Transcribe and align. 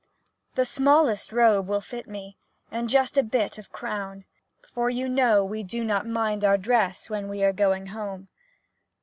The 0.55 0.65
smallest 0.65 1.31
"robe" 1.31 1.67
will 1.67 1.79
fit 1.79 2.07
me, 2.07 2.35
And 2.71 2.89
just 2.89 3.19
a 3.19 3.21
bit 3.21 3.59
of 3.59 3.71
"crown;" 3.71 4.25
For 4.63 4.89
you 4.89 5.07
know 5.07 5.45
we 5.45 5.61
do 5.61 5.83
not 5.83 6.07
mind 6.07 6.43
our 6.43 6.57
dress 6.57 7.07
When 7.07 7.29
we 7.29 7.43
are 7.43 7.53
going 7.53 7.85
home. 7.85 8.27